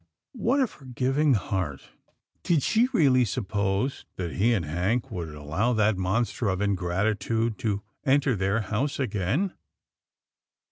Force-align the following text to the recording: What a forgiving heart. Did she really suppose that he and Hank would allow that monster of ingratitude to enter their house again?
What 0.33 0.59
a 0.59 0.65
forgiving 0.65 1.35
heart. 1.35 1.89
Did 2.41 2.63
she 2.63 2.87
really 2.91 3.23
suppose 3.23 4.03
that 4.15 4.31
he 4.37 4.51
and 4.51 4.65
Hank 4.65 5.11
would 5.11 5.29
allow 5.29 5.73
that 5.73 5.95
monster 5.95 6.49
of 6.49 6.59
ingratitude 6.59 7.59
to 7.59 7.83
enter 8.03 8.35
their 8.35 8.61
house 8.61 8.99
again? 8.99 9.53